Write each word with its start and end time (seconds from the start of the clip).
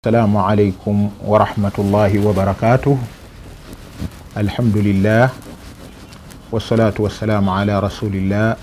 السلام 0.00 0.32
عليكم 0.36 0.96
ورحمة 1.28 1.76
الله 1.78 2.12
وبركاته 2.26 2.96
الحمد 4.36 4.76
لله 4.76 5.28
والصلاة 6.52 6.96
والسلام 6.98 7.44
على 7.44 7.74
رسول 7.84 8.08
الله 8.16 8.56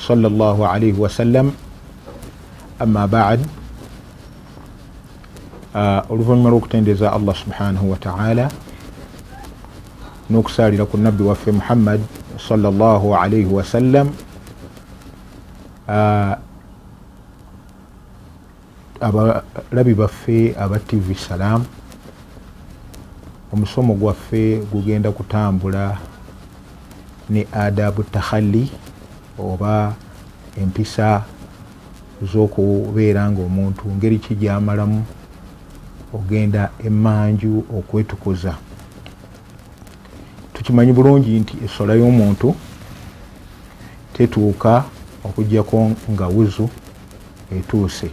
صلى 0.00 0.26
الله 0.32 0.56
عليه 0.68 0.96
وسلم 0.96 1.52
أما 2.80 3.04
بعد 3.06 3.40
oluvannyuma 6.08 6.48
lw'okutendeeza 6.56 7.12
allah 7.12 7.36
subhanahu 7.36 7.92
wataala 7.92 8.48
n'okusaalira 10.32 10.88
ku 10.88 10.96
nabbi 10.96 11.20
waffe 11.20 11.52
muhammad 11.52 12.00
salllah 12.40 12.96
alaihi 13.12 13.44
wasallam 13.44 14.08
uh, 15.84 16.32
abalabi 19.00 19.94
baffe 19.94 20.54
aba 20.58 20.78
tv 20.78 21.14
salam 21.14 21.64
omusomo 23.52 23.94
gwaffe 23.94 24.60
gugenda 24.72 25.12
kutambula 25.12 25.98
ne 27.30 27.46
adabu 27.52 28.02
tahalli 28.02 28.70
oba 29.38 29.94
empisa 30.60 31.24
z'okubeera 32.22 33.30
nga 33.30 33.42
omuntu 33.42 33.88
ngeri 33.96 34.18
ki 34.18 34.34
gyamalamu 34.34 35.04
ogenda 36.12 36.70
emanju 36.84 37.64
okwetukuza. 37.78 38.54
Tukimanyi 40.52 40.92
bulungi 40.92 41.40
nti 41.40 41.56
esola 41.64 41.94
y'omuntu 41.94 42.54
tetuuka 44.12 44.84
okugjako 45.24 45.90
nga 46.12 46.26
wuzu 46.28 46.68
etuuse 47.56 48.10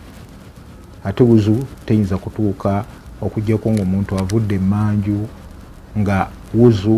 ate 1.07 1.23
wuzu 1.23 1.55
teyinza 1.85 2.17
kutuuka 2.17 2.84
okugjako 3.21 3.71
nga 3.71 3.81
omuntu 3.88 4.11
avudde 4.21 4.55
emanju 4.55 5.20
nga 5.99 6.18
wuzu 6.54 6.98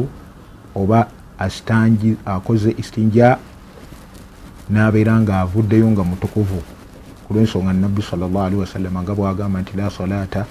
oba 0.76 1.00
asitanji 1.40 2.18
akoze 2.26 2.70
istinja 2.82 3.38
nabeera 4.70 5.14
nga 5.22 5.34
avuddeyo 5.42 5.88
nga 5.92 6.04
mutukuvu. 6.04 6.62
Kulwensonga 7.28 7.74
nabbi 7.74 8.02
salllahalihi 8.02 8.62
wasallama 8.62 9.02
nga 9.04 9.14
bwagamba 9.16 9.62
nti 9.62 9.78
la 9.78 9.90
salata 9.90 10.46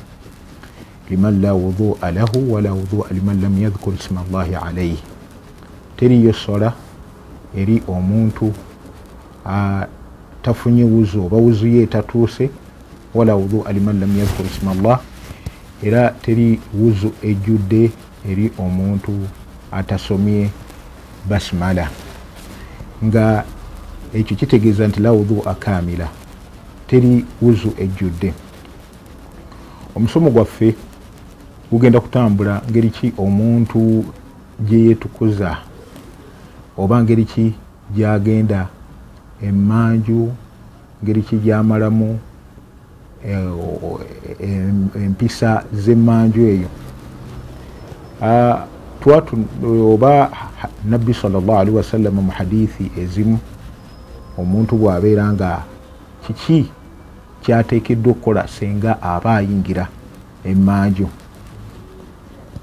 liman 1.11 1.41
la 1.43 1.55
wudhua 1.55 2.11
lahu 2.11 2.53
wala 2.53 2.73
wudhua 2.73 3.07
liman 3.11 3.41
lam 3.43 3.63
yadhkur 3.63 3.95
isma 3.95 4.25
llahi 4.33 4.55
alaihi 4.55 5.03
teriyo 5.97 6.33
sola 6.33 6.73
eri 7.57 7.83
omuntu 7.89 8.53
tafunye 10.43 10.85
wuzu 10.85 11.27
oba 11.27 11.37
wuzu 11.37 11.67
ye 11.67 11.83
etatuuse 11.83 12.51
wala 13.19 13.35
wudhua 13.35 13.73
liman 13.73 14.01
lam 14.01 14.19
yadhkur 14.19 14.47
isma 14.47 14.75
llah 14.75 15.01
era 15.83 16.11
teri 16.23 16.61
wuzu 16.75 17.13
ejjudde 17.23 17.91
eri 18.31 18.53
omuntu 18.59 19.13
atasomye 19.73 20.51
basimala 21.29 21.91
nga 23.05 23.45
ekyo 24.15 24.37
kitegeeza 24.37 24.89
nti 24.89 25.01
la 25.01 25.13
wudhua 25.13 25.55
kamila 25.55 26.09
teri 26.87 27.25
wuzu 27.43 27.73
ejjudde. 27.79 28.35
Omusomo 29.95 30.31
gwaffe 30.31 30.75
gugenda 31.71 32.01
kutambula 32.01 32.63
ngeri 32.71 32.91
ki 32.91 33.13
omuntu 33.19 34.05
gyeyetukuza 34.61 35.59
oba 36.77 37.03
ngeri 37.03 37.25
ki 37.25 37.55
gyagenda 37.95 38.69
emanju 39.43 40.33
ngeri 41.03 41.23
ki 41.23 41.37
gyamalamu 41.37 42.19
empisa 44.95 45.65
z'emanju 45.75 46.43
eyo. 46.47 46.69
Oba 49.93 50.31
nabbi 50.85 51.15
salllahalihi 51.15 51.77
wasallama 51.77 52.23
mu 52.23 52.33
hadithi 52.33 52.91
ezimu 52.99 53.39
omuntu 54.39 54.77
bw'abeera 54.77 55.33
nga 55.33 55.63
kiki 56.27 56.71
kyateekeddwa 57.43 58.13
okukola 58.13 58.49
senga 58.49 59.03
aba 59.03 59.37
ayingira 59.37 59.89
emanju 60.45 61.09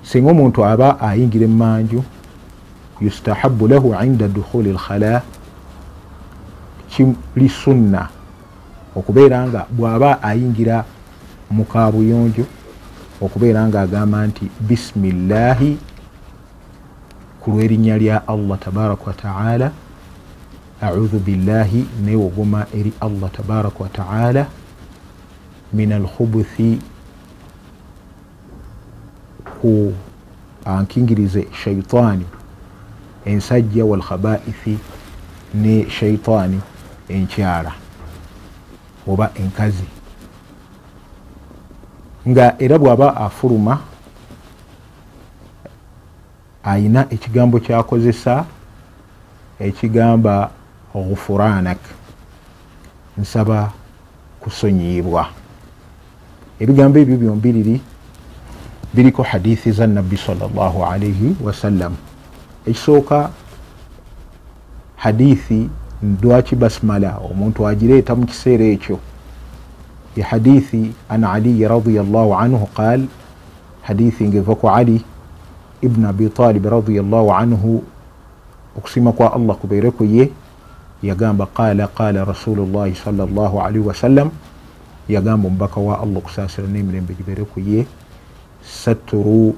singa 0.03 0.31
omuntu 0.31 0.65
aba 0.65 0.99
ayingira 0.99 1.45
emanju 1.45 2.03
yustahabu 3.01 3.67
lahu 3.67 3.95
inda 4.03 4.27
dukhuli 4.27 4.71
lkhala 4.75 5.21
kiri 6.91 7.49
sunna 7.49 8.09
okubeera 8.95 9.47
nga 9.47 9.67
bw'aba 9.71 10.23
ayingira 10.23 10.85
mu 11.51 11.63
kabuyonjo 11.65 12.45
okubeera 13.21 13.67
nga 13.67 13.81
agamba 13.81 14.27
nti 14.27 14.45
bisimillahi 14.67 15.77
ku 17.39 17.51
lwerinnya 17.51 17.97
lya 17.97 18.17
allah 18.27 18.59
tabaraka 18.59 19.03
wataala 19.07 19.71
audhu 20.81 21.19
billahi 21.19 21.85
newogoma 22.05 22.65
eri 22.73 22.93
allah 22.99 23.29
tabaraka 23.31 23.83
wataala 23.83 24.43
min 25.73 25.91
alkhubuthi 25.91 26.79
ku 29.61 29.93
ankingirize 30.65 31.47
shaitaani 31.63 32.25
ensajja 33.25 33.85
walkhabaithi 33.85 34.77
ne 35.53 35.89
shaitaani 35.89 36.61
enkyala 37.09 37.84
oba 39.07 39.31
enkazi. 39.35 39.87
Nga 42.27 42.55
era 42.59 42.77
bw'aba 42.77 43.15
afuluma 43.17 43.79
ayina 46.63 47.05
ekigambo 47.13 47.59
kyakozesa 47.59 48.45
ekigamba 49.59 50.49
ghufuranak 50.93 51.77
nsaba 53.17 53.71
kusonyiyibwa 54.39 55.27
ebigambo 56.59 56.99
ebyo 56.99 57.17
byombiriri 57.17 57.81
biriko 58.93 59.23
hadithi 59.23 59.71
za 59.71 59.87
nabbi 59.87 60.17
salllahu 60.17 60.85
alaihi 60.85 61.35
wasallam 61.43 61.95
ekisooka 62.65 63.29
hadithi 64.95 65.69
ndwaki 66.03 66.55
basimala 66.55 67.17
omuntu 67.17 67.67
agireeta 67.67 68.15
mu 68.15 68.25
kiseera 68.25 68.65
ekyo. 68.65 68.99
Hadithi 70.15 70.95
an 71.09 71.23
aliyi 71.23 71.67
radiallahu 71.67 72.35
anhu 72.35 72.67
qal 72.71 73.03
hadithi 73.83 74.27
ngeva 74.27 74.55
ku 74.55 74.69
ali 74.69 75.03
ibn 75.81 76.05
abi 76.05 76.29
talib 76.29 76.65
radiallahu 76.65 77.29
anhu 77.29 77.83
okusiima 78.77 79.11
kwa 79.11 79.33
allah 79.33 79.55
kubeereku 79.55 80.03
ye 80.03 80.31
yagamba 81.03 81.45
qala 81.45 81.87
qala 81.87 82.25
rasulullahi 82.25 82.95
salllahu 82.95 83.61
alaihi 83.61 83.85
wasallam 83.85 84.31
yagamba 85.05 85.47
omubaka 85.47 85.77
wa 85.77 86.01
allah 86.01 86.17
okusaasira 86.17 86.67
n'emirembe 86.67 87.13
gibeereku 87.13 87.59
ye 87.59 87.85
saturu 88.65 89.53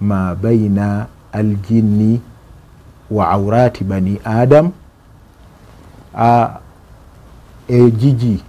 ma 0.00 0.34
baina 0.34 1.06
aljinni 1.32 2.20
wa 3.10 3.28
aurati 3.34 3.84
bani 3.84 4.20
adam 4.24 4.70
egigi 7.68 8.42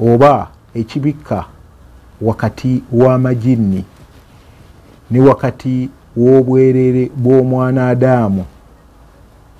oba 0.00 0.48
ekibikka 0.74 1.44
wakati 2.20 2.82
w'amajinni 2.92 3.84
ne 5.10 5.20
wakati 5.20 5.90
w'obwerere 6.16 7.10
bw'omwana 7.16 7.88
adaamu 7.88 8.44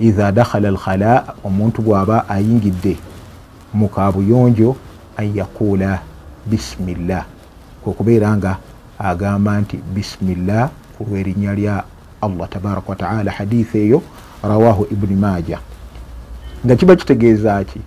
iha 0.00 0.32
dakhala 0.32 0.68
alkhala 0.68 1.34
omuntu 1.44 1.82
bw'aba 1.82 2.28
ayingidde 2.28 2.96
mu 3.74 3.88
kabuyonjo 3.88 4.76
an 5.16 5.36
yaquula 5.36 6.00
bisimillah 6.46 7.24
kwekubeera 7.84 8.36
nga 8.36 8.58
agamba 8.98 9.60
nti 9.60 9.76
bisimillah 9.76 10.70
ku 10.96 11.04
lwerinnya 11.04 11.54
lya 11.54 11.84
allah 12.20 12.48
tabaraka 12.48 12.88
wataala 12.88 13.30
hadithi 13.30 13.78
eyo 13.78 14.02
rawahu 14.42 14.86
ibuni 14.92 15.16
maja 15.16 15.58
nga 16.66 16.76
kiba 16.76 16.96
kitegeeza 16.96 17.64
ki? 17.64 17.80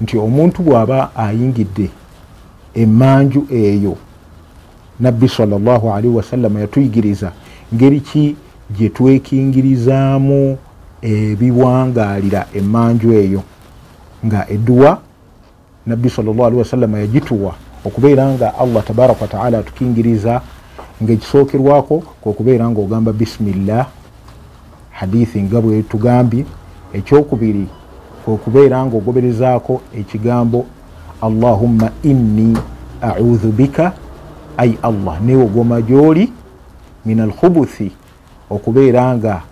Nti 0.00 0.18
omuntu 0.18 0.62
bw'aba 0.62 1.10
ayingidde 1.16 1.90
emanju 2.74 3.46
eyo 3.50 3.96
nabbi 5.00 5.28
salllahu 5.28 5.90
alaihi 5.90 6.16
wasallama 6.16 6.60
yatuyigiriza 6.60 7.32
ngeri 7.74 8.00
ki? 8.00 8.36
Gye 8.72 8.88
twekingirizaamu 8.88 10.56
ebiwangaalira 11.02 12.46
emanju 12.54 13.12
eyo. 13.12 13.42
Nga 14.26 14.50
edduwa 14.50 15.00
nabbi 15.86 16.10
salllah 16.10 16.46
alihi 16.46 16.58
wasallama 16.58 16.98
yagituwa 16.98 17.54
okubeera 17.84 18.30
nga 18.30 18.58
allah 18.58 18.84
tabaraka 18.84 19.20
wataala 19.20 19.58
atukingiriza 19.58 20.40
ngaekisookerwako 21.02 22.02
kwekubeera 22.20 22.70
nga 22.70 22.80
ogamba 22.80 23.12
bisimillah 23.12 23.86
hadithi 24.90 25.42
nga 25.42 25.60
bwe 25.60 25.82
tugambye 25.82 26.44
ekyokubiri 26.94 27.66
kwekubeera 28.24 28.86
nga 28.86 28.96
ogoberezaako 28.96 29.80
ekigambo 29.94 30.66
allahumma 31.22 31.90
inni 32.02 32.56
audhu 33.00 33.52
bika 33.52 33.92
ai 34.56 34.78
allah 34.82 35.20
newogoma 35.20 35.80
gyoli 35.82 36.32
min 37.04 37.20
alkhubuthi 37.20 37.92
okubeera 38.50 39.16
nga 39.16 39.42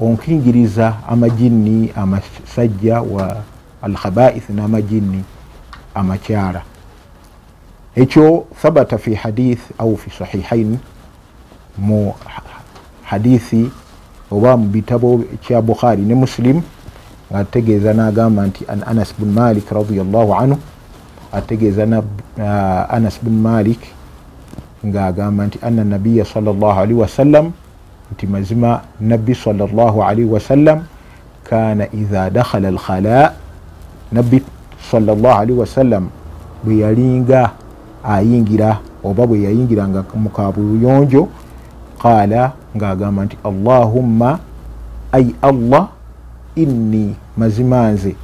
onkingiriza 0.00 0.96
amajinni 1.08 1.92
amasajja 1.96 3.00
wa 3.00 3.36
alkhabaith 3.82 4.50
n'amajinni 4.50 5.24
amakyala. 5.94 6.62
Ekyo 7.96 8.46
thabata 8.62 8.98
fi 8.98 9.14
hadith 9.14 9.60
au 9.78 9.96
fi 9.96 10.10
sahihain 10.10 10.78
mu 11.78 12.14
hadithi 13.02 13.70
oba 14.30 14.56
mu 14.56 14.68
bitabo 14.68 15.24
kya 15.42 15.62
bukhari 15.62 16.02
ne 16.02 16.14
muslim 16.14 16.62
nga 17.30 17.38
ategeeza 17.46 17.94
nagamba 17.94 18.46
nti 18.46 18.66
an 18.66 18.82
anas 18.82 19.14
bun 19.14 19.30
malik 19.30 19.70
radiallahu 19.70 20.34
anhu 20.34 20.58
ategeeza 21.32 21.86
na 21.86 22.02
uh, 22.02 22.90
anas 22.90 23.22
bun 23.22 23.38
malik 23.38 23.78
ngaagamba 24.82 25.46
nti 25.46 25.58
ana 25.62 25.86
nabiya 25.86 26.26
salllahalihi 26.26 26.98
wasallam 26.98 27.54
nti 28.12 28.26
mazima 28.26 28.82
nabbi 29.00 29.34
salllahalihi 29.34 30.26
wasallam 30.26 30.82
kana 31.46 31.86
iha 31.94 32.30
dakhala 32.34 32.68
alkhala 32.68 33.38
nabbi 34.10 34.42
salllahalihi 34.90 35.58
wasallam 35.58 36.10
bwe 36.66 36.82
yalinga 36.82 37.54
ayingira 38.02 38.82
oba 39.06 39.22
bwe 39.26 39.46
yayingiranga 39.46 40.02
mukabuyonjo 40.18 41.28
qaala 42.02 42.58
ngaagamba 42.74 43.20
nti 43.30 43.36
allahumma 43.46 44.42
ai 45.14 45.30
allah 45.38 45.99
inni 46.54 47.16
mazima 47.36 47.90
nze 47.90 48.14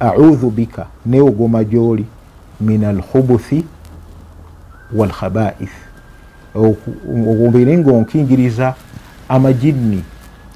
audhu 0.00 0.50
bika 0.50 0.86
neogoma 1.06 1.64
gyoli 1.64 2.06
min 2.60 2.84
alkhubuthi 2.84 3.64
walkhabaith 4.96 5.76
obeere 7.46 7.78
nga 7.78 7.92
onkingiriza 7.92 8.74
amajinni 9.28 10.04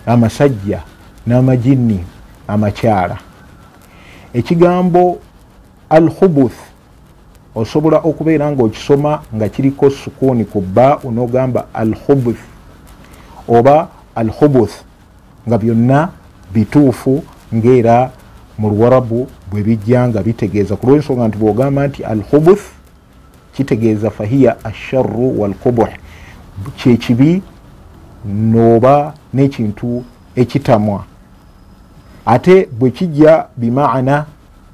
amasajja 0.07 0.81
n'amajinni 1.27 2.05
amakyala. 2.49 3.19
Ekigambo 4.35 5.19
alkhubuth 5.91 6.57
osobola 7.55 7.99
okubeera 7.99 8.51
nga 8.51 8.63
okisoma 8.63 9.23
nga 9.35 9.49
kiriko 9.49 9.91
sukuuni 9.91 10.45
ku 10.45 10.61
bba 10.61 10.99
onogamba 11.05 11.67
alkhubuth 11.75 12.41
oba 13.49 13.89
alkhubuth 14.15 14.73
nga 15.49 15.59
byonna 15.59 16.09
bituufu 16.55 17.23
ngaera 17.55 18.11
mu 18.59 18.71
luwarabu 18.71 19.29
bwe 19.51 19.63
bijja 19.63 20.09
nga 20.09 20.23
bitegeeza. 20.23 20.77
Ku 20.77 20.87
lwensonga 20.87 21.29
nti 21.29 21.39
bwogamba 21.39 21.87
nti 21.87 22.05
alkhubuth 22.05 22.63
kitegeeza 23.55 24.11
fahiya 24.11 24.65
asharru 24.65 25.41
walkubuh 25.41 25.89
kyekibi 26.77 27.43
nooba 28.25 29.15
n'ekintu 29.35 30.05
ekitamwa. 30.37 31.05
Ate 32.27 32.69
bwe 32.79 32.91
kijja 32.91 33.47
bimaana 33.57 34.27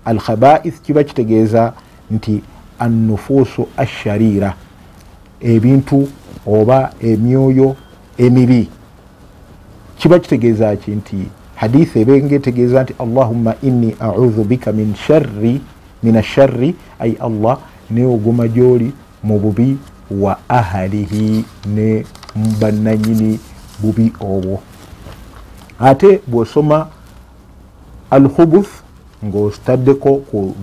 alkhabaith 0.04 0.80
kiba 0.82 1.04
kitegeeza 1.04 1.72
nti 2.10 2.42
annufuusu 2.78 3.68
asharira 3.76 4.54
ebintu 5.40 6.08
oba 6.46 6.92
emyoyo 7.00 7.76
emibi. 8.18 8.68
Kiba 9.98 10.18
kitegeeza 10.18 10.76
ki 10.76 10.90
nti 10.90 11.26
hadithi 11.60 12.00
ebenga 12.00 12.34
etegeeza 12.34 12.82
nti 12.82 12.94
allahumma 12.98 13.54
inni 13.62 13.96
audhu 14.00 14.44
bika 14.44 14.72
min 14.72 14.94
sharri 14.94 15.60
min 16.02 16.16
asharri 16.16 16.74
ai 17.00 17.16
allah 17.20 17.58
neogoma 17.90 18.48
gyoli 18.48 18.92
mu 19.22 19.38
bubi 19.38 19.76
wa 20.10 20.38
ahalihi 20.48 21.44
ne 21.66 22.04
mubannanyini 22.36 23.40
bubi 23.82 24.12
obwo. 24.20 24.60
Ate 25.80 26.20
bwosoma 26.26 26.86
alhubuth 28.10 28.70
ngaotaddeko 29.24 30.16
ku 30.30 30.54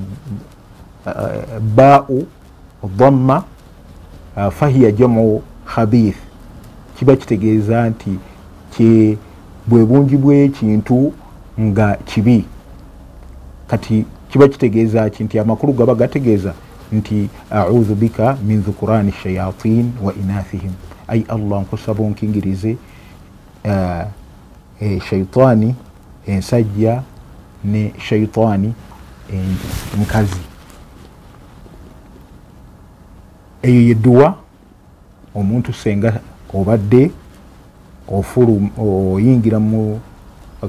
uh, 1.06 1.60
bau 1.76 2.28
dhamma 2.98 3.44
uh, 4.38 4.50
fahiya 4.50 4.92
jamu 4.92 5.42
khabith 5.66 6.18
kiba 6.96 7.16
kitegeeza 7.16 7.90
nti 7.90 9.18
bwe 9.68 9.86
bungi 9.86 10.18
bwekintu 10.18 11.14
nga 11.60 11.96
kibi. 12.06 12.46
Kati 13.68 14.06
kiba 14.30 14.48
kitegeeza 14.48 15.10
ki 15.10 15.24
nti 15.24 15.40
amakulu 15.40 15.74
gaba 15.74 15.96
gategeeza 15.96 16.54
nti 16.92 17.30
audhu 17.52 17.96
bika 17.96 18.38
min 18.48 18.62
dhukurani 18.62 19.12
shayatin 19.12 19.92
wa 20.04 20.14
inathihim. 20.14 20.72
Ai 21.08 21.26
allah 21.30 21.62
nkusaba 21.62 22.04
onkingirize 22.04 22.78
uh, 23.66 24.04
e, 24.82 25.00
shaitani 25.00 25.76
ensajja 26.28 27.02
ne 27.64 27.94
shaitani 27.98 28.74
nkazi. 30.02 30.42
Eyo 33.62 33.82
yeduwa 33.82 34.36
omuntu 35.36 35.74
senga 35.74 36.20
obadde 36.54 37.12
oyingira 38.08 39.60
mu 39.60 40.00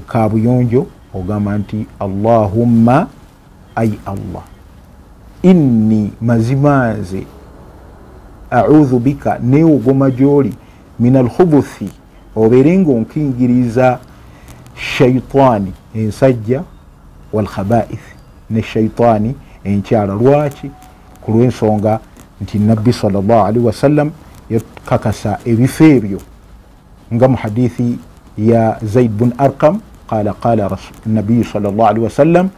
kabuyonjo 0.07 0.87
ogamba 1.15 1.59
nti 1.59 1.87
allahumma 2.01 3.09
ai 3.77 3.99
allah 4.07 4.45
inni 5.43 6.13
mazima 6.21 6.95
nze 6.95 7.27
audhu 8.51 8.99
bika 8.99 9.39
neogoma 9.39 10.11
gyoli 10.11 10.55
min 10.99 11.17
alkhubuthi 11.17 11.91
obeere 12.37 12.79
nga 12.79 12.91
onkingiriza 12.91 13.99
shaitaani 14.75 15.73
ensajja 15.95 16.63
walkhabaith 17.33 18.07
ne 18.51 18.63
shaitaani 18.63 19.35
enkyala 19.65 20.15
lwaki? 20.15 20.71
Ku 21.23 21.33
lwensonga 21.33 22.01
nti 22.41 22.59
nabbi 22.59 22.93
salllahalihi 22.93 23.67
wasallam 23.67 24.11
yakakasa 24.51 25.39
ebifo 25.45 25.85
ebyo 25.85 26.21
nga 27.15 27.29
mu 27.29 27.37
hadithi 27.37 27.99
ya 28.39 28.79
zaid 28.83 29.11
bun 29.11 29.33
arkam 29.39 29.81
qala 30.11 30.33
qala 30.33 30.79
nabiyu 31.07 31.45
salllahalihi 31.45 32.05
wasallam 32.05 32.51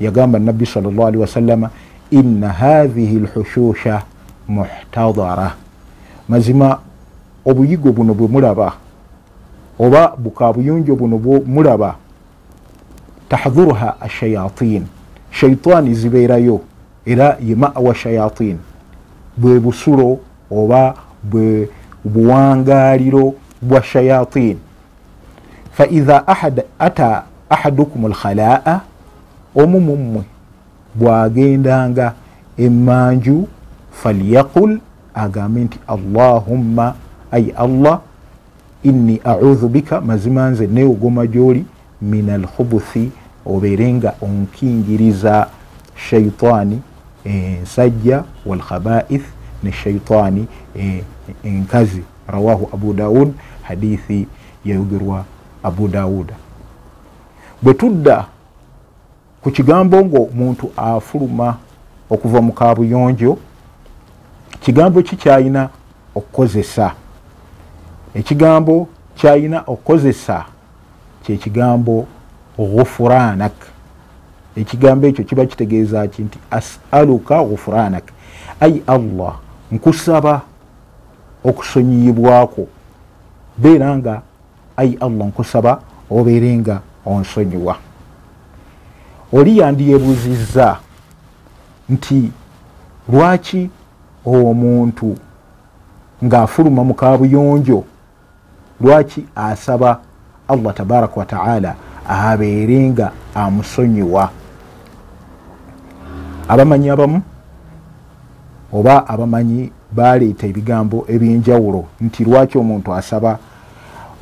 yagamba 0.00 0.38
nabbi 0.38 0.66
salllahalihi 0.66 1.20
wasallama 1.22 1.70
inna 2.10 2.48
hathihi 2.48 3.18
lhushusha 3.18 4.02
muhtadara 4.48 5.54
mazima 6.28 6.78
obuyigo 7.44 7.92
buno 7.92 8.14
bwe 8.14 8.28
mulaba 8.28 8.72
oba 9.78 10.16
bukabuyonjo 10.16 10.96
buno 10.96 11.16
mulaba 11.46 11.96
tahdhuruha 13.28 14.00
ashayatin 14.00 14.86
shaitaani 15.30 15.94
zibeerayo 15.94 16.60
era 17.06 17.36
ye 17.40 17.54
mawa 17.54 17.94
shayatin. 17.94 18.58
Bwe 19.36 19.60
busulo 19.60 20.18
oba 20.50 20.94
bwe 21.22 21.68
buwangaliro 22.04 23.34
bwa 23.62 23.82
shayatin 23.82 24.58
faidha 25.72 26.24
ata 26.78 27.24
ahadukum 27.50 28.06
lkhalaa 28.06 28.80
omu 29.54 29.80
mummwe 29.80 30.22
bwagendanga 30.94 32.14
emanju 32.58 33.48
falyaqul 33.92 34.78
agambe 35.14 35.60
nti 35.64 35.78
allahumma 35.86 36.94
ai 37.32 37.50
allah 37.56 38.00
inni 38.82 39.20
audhu 39.24 39.68
bika 39.68 40.00
mazima 40.00 40.50
nze 40.50 40.66
neogoma 40.66 41.26
gyoli 41.26 41.64
min 42.02 42.30
alkhubuthi 42.30 43.10
obeere 43.46 43.92
nga 43.92 44.14
onkingiriza 44.22 45.46
shaitaani 45.96 46.82
ensajja 47.24 48.24
walkhabaith 48.46 49.24
ne 49.62 49.72
shaitaani 49.72 50.46
enkazi 51.44 52.02
rawahu 52.28 52.68
abu 52.74 52.92
daud 52.92 53.32
hadithi 53.70 54.26
yayogerwa 54.64 55.24
abu 55.62 55.88
dawuda 55.88 56.34
bwe 57.62 57.74
tudda 57.74 58.26
ku 59.42 59.50
kigambo 59.50 59.96
nga 60.04 60.18
omuntu 60.18 60.72
afuluma 60.76 61.56
okuva 62.10 62.40
mu 62.42 62.52
kabuyonjo 62.52 63.38
kigambo 64.60 65.02
ki 65.02 65.16
kyayina 65.16 65.68
okukozesa? 66.14 66.92
Ekigambo 68.14 68.88
kyayina 69.14 69.62
okukozesa 69.66 70.44
kyekigambo 71.22 72.06
ghufuranak. 72.58 73.52
Ekigambo 74.56 75.06
ekyo 75.06 75.24
kiba 75.24 75.46
kitegeeza 75.46 76.08
ki 76.08 76.22
nti 76.22 76.38
asaluka 76.50 77.44
ghufuranak. 77.44 78.04
Ai 78.60 78.82
allah 78.86 79.34
nkusaba 79.72 80.42
okusonyiyibwako 81.44 82.66
beera 83.62 83.96
nga 83.96 84.22
ai 84.76 84.96
allah 85.00 85.26
nkusaba 85.26 85.80
obeere 86.10 86.56
nga 86.58 86.80
onsonyiwa. 87.06 87.76
Oli 89.32 89.58
yandyebuuziza 89.58 90.76
nti 91.88 92.32
lwaki 93.12 93.70
omuntu 94.24 95.16
ng'afuluma 96.24 96.84
mu 96.84 96.94
kabuyonjo 96.94 97.84
lwaki 98.80 99.26
asaba 99.36 100.00
allah 100.48 100.74
tabaraka 100.74 101.20
wataala 101.20 101.74
abeere 102.08 102.90
nga 102.90 103.12
amusonyiwa? 103.34 104.30
Abamanyi 106.48 106.90
abamu 106.90 107.22
oba 108.72 109.08
abamanyi 109.08 109.72
baleeta 109.92 110.46
ebigambo 110.46 111.04
ebyenjawulo 111.08 111.84
nti 112.00 112.24
lwaki 112.24 112.58
omuntu 112.58 112.94
asaba 112.94 113.38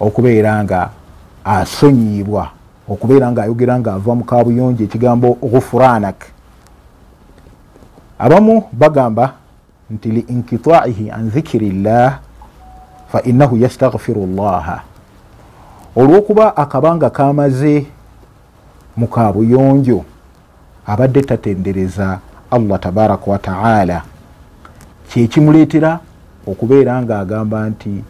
okubeera 0.00 0.64
nga 0.64 0.90
asonyibwa 1.45 2.49
okubeera 2.88 3.31
nga 3.33 3.43
ayogera 3.43 3.78
nga 3.78 3.95
ava 3.95 4.14
mu 4.14 4.25
kabuyonjo 4.25 4.85
ekigambo 4.85 5.37
gufuranak 5.43 6.19
abamu 8.19 8.64
bagamba 8.73 9.35
nti 9.90 10.09
liinkitaihi 10.11 11.11
an 11.11 11.31
dhikiri 11.31 11.71
llah 11.71 12.21
fa 13.09 13.23
innahu 13.23 13.57
yastaghfiru 13.57 14.26
llaha. 14.26 14.83
Olwokuba 15.97 16.57
akabanga 16.57 17.11
kamaze 17.11 17.87
mu 18.97 19.07
kabuyonjo 19.07 20.05
abadde 20.87 21.23
tatendereza 21.23 22.19
allah 22.50 22.81
tabaraka 22.81 23.31
wataala 23.31 24.02
kyekimuleetera 25.09 26.00
okubeera 26.47 27.02
nga 27.02 27.19
agamba 27.19 27.69
nti 27.69 28.05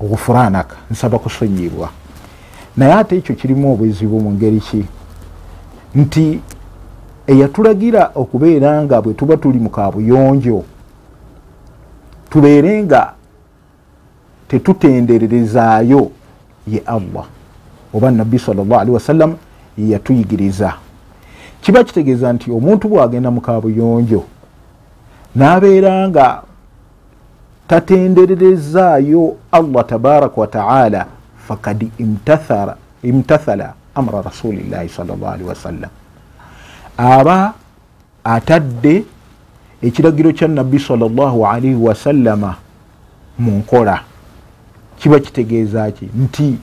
obufuranaka 0.00 0.76
nsaba 0.90 1.18
kusonyibwa 1.18 1.88
naye 2.76 2.92
ate 2.92 3.16
ekyo 3.16 3.34
kirimu 3.34 3.72
obuzibu 3.72 4.20
mu 4.20 4.32
ngeri 4.32 4.60
ki? 4.60 4.84
Nti 5.94 6.40
eyatulagira 7.26 8.10
okubeera 8.14 8.82
nga 8.84 9.02
bwe 9.02 9.14
tuba 9.14 9.36
tuli 9.36 9.58
mu 9.58 9.70
kabuyonjo 9.70 10.64
tubeere 12.30 12.82
nga 12.82 13.12
tetutendererezaayo 14.48 16.10
ye 16.66 16.82
allah 16.86 17.26
oba 17.94 18.10
nabbi 18.10 18.38
salllahalihi 18.38 18.94
wasallam 18.94 19.36
yeyatuyigiriza. 19.78 20.74
Kiba 21.60 21.84
kitegeeza 21.84 22.32
nti 22.32 22.50
omuntu 22.50 22.88
bwagenda 22.88 23.30
mu 23.30 23.40
kabuyonjo 23.40 24.24
n'abeera 25.36 26.08
nga 26.08 26.42
tatendererezaayo 27.68 29.36
allah 29.52 29.86
tabaraka 29.86 30.40
wataala 30.40 31.06
fakad 31.48 31.88
imtathala 33.02 33.72
amra 33.94 34.22
rasulillahi 34.22 34.88
salllahalihi 34.88 35.48
wasallam 35.48 35.90
aba 36.96 37.54
atadde 38.24 39.04
ekiragiro 39.82 40.32
kya 40.32 40.48
nabbi 40.48 40.78
salllahalihi 40.78 41.74
wasallama 41.74 42.54
mu 43.38 43.50
nkola. 43.58 44.00
Kiba 44.98 45.18
kitegeeza 45.20 45.90
ki? 45.90 46.08
Nti 46.18 46.58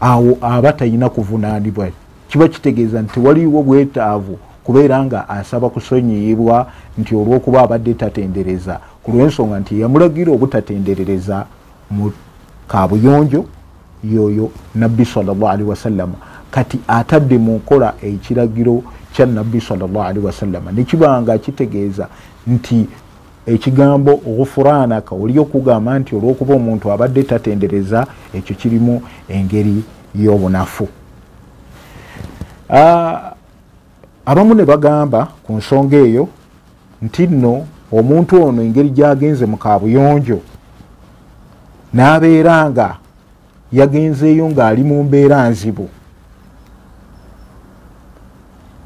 awo 0.00 0.38
aba 0.40 0.72
talina 0.72 1.08
kuvunaanibwa. 1.08 1.88
Kiba 2.28 2.48
kitegeeza 2.48 3.02
nti 3.02 3.20
waliwo 3.20 3.62
bwetaavu 3.62 4.38
kubeera 4.64 5.04
nga 5.04 5.28
asaba 5.28 5.68
kusonyiyibwa 5.68 6.66
nti 6.98 7.14
olwokuba 7.14 7.62
abadde 7.62 7.94
tatendereza. 7.94 8.80
Ku 9.02 9.10
lwensonga 9.10 9.60
nti 9.60 9.80
yamulagira 9.80 10.32
obutatenderereza 10.32 11.46
mu 11.90 12.12
kabuyonjo 12.68 13.44
yoyo 14.04 14.50
nabbi 14.74 15.04
salllahalihi 15.04 15.68
wasallama 15.68 16.14
kati 16.50 16.78
atadde 16.88 17.38
mu 17.38 17.56
nkola 17.56 17.94
ekiragiro 18.02 18.82
kya 19.12 19.26
nabbi 19.26 19.60
salllahalihi 19.60 20.26
wasallama 20.26 20.72
nekibanga 20.72 21.38
kitegeeza 21.38 22.08
nti 22.46 22.86
ekigambo 23.46 24.16
gufuranaka 24.16 25.14
oli 25.14 25.38
okugamba 25.38 25.98
nti 25.98 26.14
olwokuba 26.16 26.54
omuntu 26.54 26.92
abadde 26.92 27.22
tatendereza 27.22 28.06
ekyo 28.34 28.56
kirimu 28.56 29.02
engeri 29.28 29.82
y'obunafu 30.14 30.88
abamu 34.26 34.54
ne 34.54 34.64
bagamba 34.64 35.28
ku 35.42 35.52
nsonga 35.52 35.96
eyo 35.96 36.28
nti 37.02 37.26
nno 37.26 37.66
omuntu 37.92 38.42
ono 38.44 38.62
engeri 38.62 38.90
gyagenze 38.90 39.46
mu 39.46 39.56
kabuyonjo 39.56 40.38
n'abeera 41.94 42.70
nga 42.70 42.88
yagenzeeyo 43.72 44.48
ng'ali 44.50 44.82
mu 44.84 45.04
mbeera 45.04 45.48
nzibu. 45.48 45.88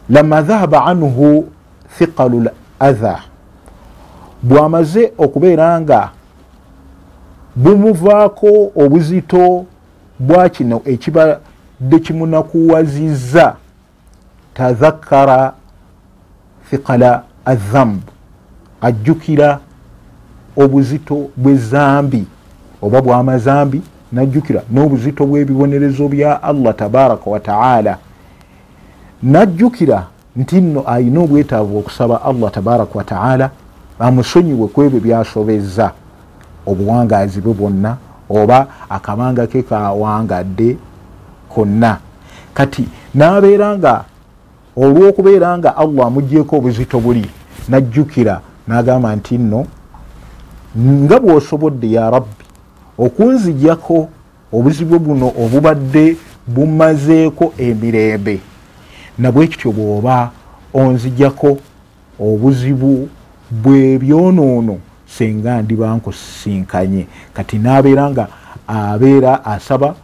Lama 0.09 0.43
dhahaba 0.43 0.85
anhu 0.85 1.49
thiqalu 1.99 2.39
l 2.45 2.49
atha 2.79 3.21
bw'amaze 4.43 5.13
okubeera 5.19 5.81
nga 5.81 6.11
bumuvaako 7.57 8.73
obuzito 8.77 9.65
bwa 10.19 10.49
kino 10.49 10.83
ekibadde 10.85 11.99
kimunakuwazizza 12.05 13.57
tadhakkara 14.55 15.53
thiqala 16.71 17.23
adhamb 17.45 18.01
ajjukira 18.81 19.59
obuzito 20.57 21.29
bwezambi 21.37 22.27
oba 22.83 23.03
bwamazambi 23.03 23.83
najjukira 24.13 24.63
n'obuzito 24.73 25.27
bw'ebibonerezo 25.27 26.09
bya 26.09 26.43
allah 26.43 26.75
tabaraka 26.77 27.31
wataala 27.31 27.99
najjukira 29.23 30.07
nti 30.37 30.61
nno 30.61 30.83
ayina 30.87 31.21
obwetaavu 31.21 31.79
okusaba 31.79 32.23
allah 32.23 32.51
tabaraka 32.51 32.99
wataala 32.99 33.51
amusonyiwe 33.99 34.67
ku 34.69 34.83
ebyo 34.83 35.01
byasobezza 35.01 35.93
obuwangaazi 36.67 37.41
bwe 37.41 37.55
bwonna 37.55 37.97
oba 38.31 38.67
akabanga 38.91 39.47
ke 39.47 39.63
kawangadde 39.63 40.77
konna 41.49 41.99
kati 42.55 42.89
n'abeera 43.15 43.79
nga 43.79 44.05
olw'okubeera 44.77 45.59
nga 45.59 45.77
allah 45.77 46.07
amugyeko 46.07 46.57
obuzito 46.57 47.01
buli 47.01 47.27
najjukira 47.69 48.41
n'agamba 48.69 49.17
nti 49.17 49.39
nno 49.39 49.67
nga 50.77 51.17
bw'osobodde 51.23 51.91
ya 51.91 52.11
rabbi 52.11 52.45
okunzijako 52.99 54.09
obuzibu 54.53 54.99
buno 54.99 55.29
obubadde 55.43 56.17
bumazeeko 56.47 57.53
emirembe 57.59 58.41
nabwe 59.19 59.47
kityo 59.47 59.71
bw'oba 59.73 60.31
onzijako 60.75 61.59
obuzibu 62.21 63.09
bwebyonoono 63.51 64.79
senga 65.07 65.63
ndiba 65.63 65.95
nkusinkanye 65.97 67.07
kati 67.35 67.59
nabeera 67.59 68.11
nga 68.11 68.29
abeera 68.67 69.45
asaba 69.45 69.95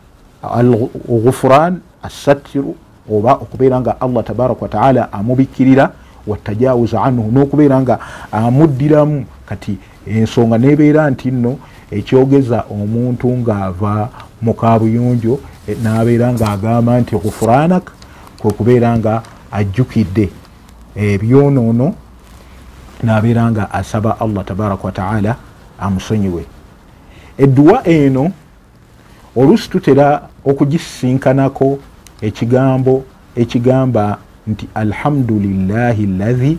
ogufuran 1.09 1.81
assatiru 2.03 2.75
oba 3.11 3.33
okubeera 3.33 3.81
nga 3.81 4.01
allah 4.01 4.25
tabaraka 4.25 4.63
wataala 4.63 5.13
amubikirira 5.13 5.91
watajawuza 6.27 7.03
anhu 7.03 7.31
n'okubeera 7.33 7.81
nga 7.81 7.99
amuddiramu. 8.33 9.25
Kati 9.47 9.79
ensonga 10.07 10.59
nebeera 10.59 11.11
nti 11.11 11.31
nno 11.31 11.59
ekyogeza 11.91 12.65
omuntu 12.71 13.29
ng'ava 13.29 14.09
mu 14.43 14.55
kabuyonjo 14.55 15.41
nabeera 15.83 16.33
nga 16.33 16.47
agamba 16.51 17.01
nti 17.01 17.17
gufuranak 17.17 17.93
kwekubeera 18.39 18.99
nga 18.99 19.23
ajjukidde 19.53 20.31
ebyonoono 20.97 21.95
nabeera 23.03 23.51
nga 23.51 23.65
asaba 23.73 24.21
allah 24.21 24.45
tabaraka 24.45 24.85
wataala 24.85 25.37
amusonyiwe. 25.81 26.45
Edduwa 27.39 27.89
eno 27.89 28.33
oluusi 29.37 29.71
tutera 29.71 30.29
okugisinkanako 30.45 31.79
ekigambo 32.23 33.05
ekigamba 33.37 34.19
nti 34.47 34.69
alhamdulilahi 34.75 36.07
llahi 36.07 36.59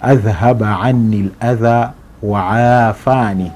adhhaba 0.00 0.80
anni 0.80 1.18
l 1.18 1.30
adha 1.40 1.92
wa 2.22 2.40
afaani 2.88 3.50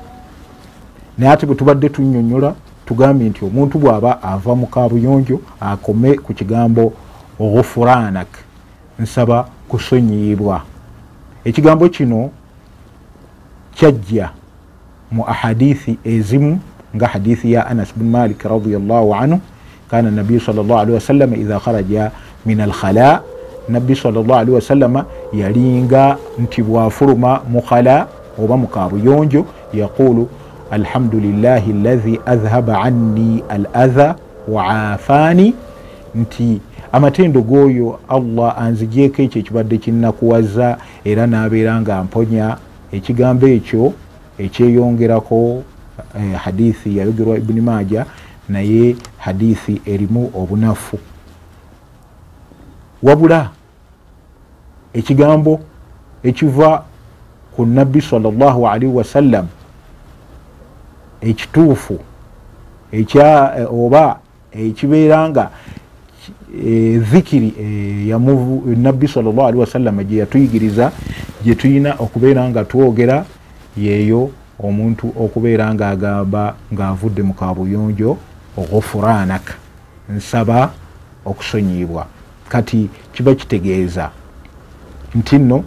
naye 1.19 1.33
ate 1.33 1.47
bwe 1.47 1.55
tubadde 1.55 1.89
tunyonyola 1.89 2.55
tugambye 2.87 3.29
nti 3.29 3.45
omuntu 3.45 3.79
bw'aba 3.79 4.23
ava 4.23 4.55
mu 4.55 4.67
kabuyonjo 4.67 5.41
akome 5.61 6.15
ku 6.15 6.35
kigambo 6.35 6.93
gufuranak 7.39 8.29
nsaba 8.99 9.49
kusonyiyibwa 9.69 10.63
ekigambo 11.45 11.89
kino 11.89 12.31
kyajja 13.75 14.31
mu 15.11 15.29
ahadithi 15.29 15.99
ezimu 16.05 16.61
nga 16.97 17.07
hadithi 17.07 17.53
ya 17.53 17.67
anas 17.67 17.95
bin 17.97 18.11
malik 18.11 18.43
radiallahu 18.43 19.15
anhu 19.15 19.41
kana 19.95 20.11
nabiyu 20.11 20.41
salllahalihi 20.41 20.95
wasallama 20.95 21.37
idha 21.37 21.61
kharaja 21.61 22.11
min 22.47 22.61
alkhala 22.61 23.23
nabbi 23.69 23.95
salllahalihi 23.97 24.55
wasallama 24.55 25.05
yalinga 25.33 26.17
nti 26.39 26.63
bwafuluma 26.63 27.41
mu 27.49 27.63
khala 27.63 28.07
oba 28.43 28.57
mu 28.57 28.67
kabuyonjo 28.67 29.47
yaqulu 29.75 30.29
alhamdulilahi 30.71 31.73
allahi 31.73 32.21
adhhaba 32.27 32.83
anni 32.83 33.45
al 33.49 33.67
adha 33.73 34.17
wa 34.49 34.67
afaani 34.93 35.55
nti 36.15 36.61
amatendo 36.93 37.41
g'oyo 37.43 37.99
allah 38.09 38.59
anzigyeko 38.59 39.23
ekyo 39.23 39.41
ekibadde 39.41 39.79
kinnakuwaza 39.79 40.79
era 41.05 41.27
n'abeera 41.27 41.81
nga 41.81 42.05
mponya 42.05 42.57
ekigambo 42.93 43.47
ekyo 43.47 43.93
ekyeyongerako 44.39 45.63
hadithi 46.45 46.99
yayogerwa 46.99 47.37
ibuni 47.37 47.61
maja 47.61 48.07
naye 48.49 48.97
hadithi 49.19 49.81
erimu 49.87 50.31
obunafu. 50.35 50.99
Wabula 53.03 53.51
ekigambo 54.95 55.61
ekiva 56.23 56.85
ku 57.57 57.67
nabbi 57.67 58.01
salllahalihi 58.01 58.93
wasallam 58.93 59.47
ekituufu 61.21 61.99
ekya 62.93 63.69
oba 63.71 64.19
ekibeera 64.53 65.29
nga 65.29 65.51
zikiri 67.11 67.55
e, 67.61 68.75
nabbi 68.77 69.09
salllahalihi 69.09 69.61
wasallama 69.61 70.05
gye 70.05 70.19
yatuyigiriza 70.19 70.93
gye 71.45 71.55
tuyina 71.55 71.95
okubeera 71.99 72.49
nga 72.49 72.65
twogera 72.65 73.25
yeeyo 73.77 74.31
omuntu 74.59 75.13
okubeera 75.19 75.75
nga 75.75 75.89
agamba 75.89 76.55
ngaavudde 76.73 77.23
mu 77.23 77.35
kabuyonjo 77.35 78.17
ghufuranak 78.63 79.55
nsaba 80.09 80.71
okusonyibwa 81.25 82.07
kati 82.49 82.89
kiba 83.13 83.35
kitegeeza 83.35 84.11
nti 85.15 85.39
nno 85.39 85.65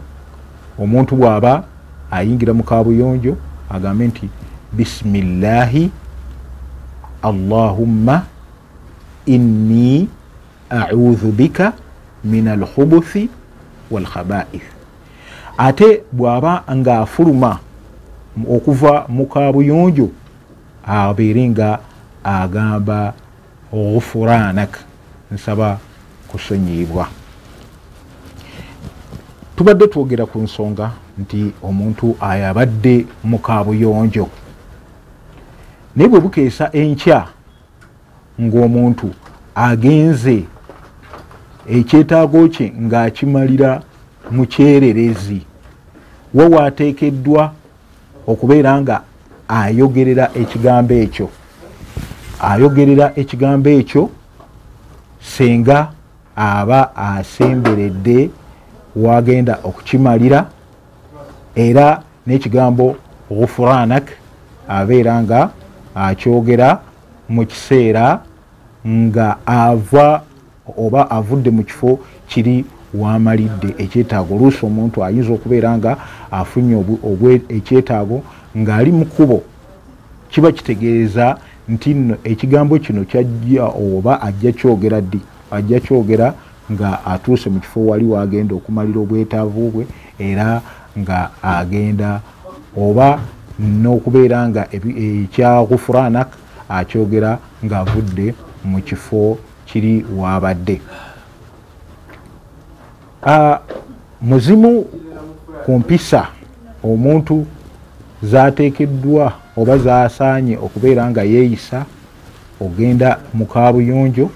omuntu 0.79 1.15
bw'aba 1.15 1.63
ayingira 2.11 2.53
mu 2.53 2.63
kabuyonjo 2.63 3.37
agambe 3.69 4.07
nti 4.07 4.29
bisimillahi 4.73 5.91
allahumma 7.23 8.23
inni 9.25 10.09
audhu 10.69 11.31
bika 11.31 11.73
min 12.23 12.47
alkhubuthi 12.47 13.29
walkhabaith 13.91 14.67
ate 15.57 16.03
bw'aba 16.11 16.63
ng'afuluma 16.75 17.59
okuva 18.49 19.05
mu 19.09 19.25
kabuyonjo 19.25 20.09
abeere 20.85 21.49
nga 21.49 21.79
agamba 22.27 23.13
ghufuranak 23.71 24.79
nsaba 25.31 25.79
kusonyibwa 26.27 27.07
tubadde 29.55 29.87
twogera 29.87 30.25
ku 30.25 30.39
nsonga 30.39 30.91
nti 31.17 31.51
omuntu 31.63 32.15
ayabadde 32.21 33.05
mu 33.23 33.39
kabuyonjo 33.39 34.27
naye 35.95 36.09
bwe 36.09 36.19
bukeesa 36.19 36.69
enkya 36.73 37.19
ng'omuntu 38.41 39.09
agenze 39.55 40.45
ekyetaago 41.75 42.47
kye 42.53 42.67
ng'akimalira 42.83 43.81
mu 44.31 44.45
kyererezi 44.45 45.41
wa 46.33 46.45
waateekeddwa 46.53 47.43
okubeera 48.27 48.81
nga 48.81 49.01
ayogerera 49.47 50.25
ekigambo 50.41 50.93
ekyo 50.93 51.27
ayogerera 52.41 53.11
ekigambo 53.15 53.69
ekyo 53.69 54.09
senga 55.21 55.91
aba 56.35 56.95
asemberedde 56.95 58.29
wagenda 58.95 59.59
okukimalira 59.63 60.39
era 61.55 62.01
n'ekigambo 62.27 62.95
ghufuranak 63.31 64.05
abeera 64.67 65.23
nga 65.23 65.49
akyogera 65.95 66.81
mu 67.29 67.45
kiseera 67.45 68.21
nga 68.85 69.37
ava 69.45 70.23
oba 70.77 71.11
avudde 71.11 71.49
mu 71.49 71.63
kifo 71.63 71.99
kiri 72.29 72.65
wamalidde. 72.93 73.75
Ekyetaago 73.77 74.35
oluusi 74.35 74.65
omuntu 74.65 75.03
ayinza 75.03 75.33
okubeera 75.33 75.77
nga 75.77 75.97
afunye 76.31 76.75
ekyetaago 77.49 78.21
ng'ali 78.57 78.91
mu 78.91 79.05
kkubo 79.05 79.43
kiba 80.29 80.51
kitegeeza 80.51 81.37
nti 81.69 81.93
nno 81.93 82.15
ekigambo 82.23 82.79
kino 82.79 83.03
kyajja 83.03 83.65
oba 83.65 84.21
ajja 84.21 84.51
kyogera 84.51 85.01
ddi? 85.01 85.21
Ajja 85.51 85.79
kyogera 85.79 86.33
nga 86.71 87.05
atuuse 87.05 87.49
mu 87.49 87.59
kifo 87.59 87.85
wali 87.85 88.05
wagenda 88.05 88.55
okumalira 88.55 88.99
obwetaavu 88.99 89.71
bwe 89.71 89.87
era 90.19 90.61
nga 90.97 91.31
agenda 91.43 92.21
oba 92.77 93.19
n'okubeera 93.59 94.49
nga 94.49 94.67
ekyagufuranak 94.71 96.29
akyogera 96.69 97.39
ng'avudde 97.65 98.33
mu 98.65 98.81
kifo 98.81 99.37
kiri 99.65 100.05
wabadde. 100.17 100.81
Muzimu 104.21 104.85
ku 105.65 105.79
mpisa 105.79 106.27
omuntu 106.83 107.45
zateekeddwa 108.23 109.33
oba 109.57 109.77
zasaanye 109.77 110.57
okubeera 110.57 111.09
nga 111.09 111.23
yeeyisa 111.23 111.85
ogenda 112.61 113.19
mu 113.33 113.45
kabuyonjo 113.45 114.29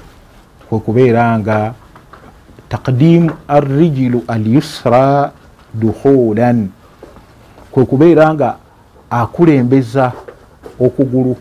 kwe 0.69 0.79
kubeera 0.79 1.39
nga 1.39 1.73
takdimu 2.69 3.31
arrijilu 3.47 4.23
alyusra 4.27 5.31
dukhulan 5.73 6.69
kwe 7.71 7.85
kubeera 7.85 8.33
nga 8.33 8.49
akulembeza 9.09 10.11
okugulu 10.79 11.35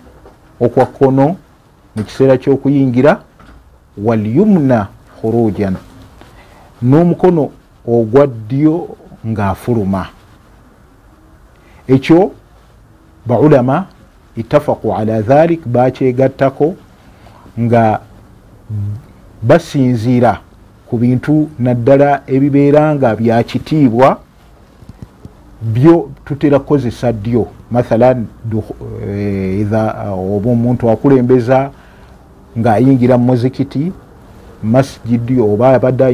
okwa 0.60 0.86
kkono 0.86 1.36
mu 1.96 2.02
kiseera 2.04 2.36
ky'okuyingira 2.36 3.12
walyumna 3.98 4.88
khurujan 5.20 5.76
n'omukono 6.82 7.50
ogwa 7.86 8.26
ddyo 8.26 8.96
ng'afuluma. 9.26 10.06
Ekyo 11.88 12.32
baulama 13.30 13.76
ittafaku 14.36 14.94
ala 14.98 15.22
dhalik 15.22 15.62
bakyegattako 15.66 16.74
nga 17.60 18.00
basinziira 19.42 20.32
ku 20.88 20.98
bintu 20.98 21.48
naddala 21.58 22.22
ebibeera 22.26 22.94
nga 22.94 23.14
byakitiibwa 23.16 24.18
byo 25.62 26.10
tutera 26.24 26.58
kukozesa 26.58 27.12
ddyo. 27.12 27.46
Mathalan 27.70 28.26
oba 30.34 30.48
omuntu 30.50 30.90
akulembeza 30.90 31.70
ng'ayingira 32.58 33.14
mu 33.18 33.24
muzikiti 33.30 33.92
masjidi 34.62 35.40
oba 35.40 35.74
abadde 35.78 36.04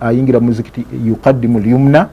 ayingira 0.00 0.40
muzikiti 0.40 0.86
yuqaddimu 1.06 1.58
lyumna 1.60 2.08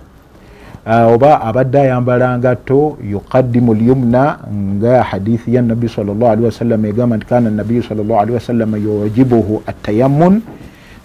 oba 0.87 1.41
abadde 1.41 1.79
ayambala 1.79 2.37
ngatto 2.37 2.97
yuqaddimu 3.03 3.73
lyumna 3.73 4.39
nga 4.75 5.03
hadithi 5.03 5.55
ya 5.55 5.61
nabi 5.61 5.89
salllahalihi 5.89 6.45
wasallam 6.45 6.85
egamba 6.85 7.17
nti 7.17 7.25
kana 7.25 7.49
nabiyu 7.49 7.83
salllahalihi 7.83 8.33
wasallama 8.33 8.77
yujibuhu 8.77 9.61
atayamun 9.67 10.41